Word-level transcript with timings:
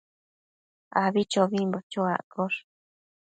abichobimbo 1.03 1.77
chuaccosh 1.91 2.57